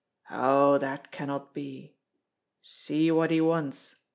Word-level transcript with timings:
"Oh, 0.31 0.79
that 0.79 1.11
cannot 1.11 1.53
be! 1.53 1.93
See 2.63 3.11
what 3.11 3.29
he 3.29 3.39
wants!" 3.39 3.97